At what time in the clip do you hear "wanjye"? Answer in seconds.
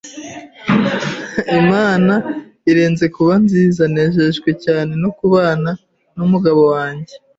6.73-7.13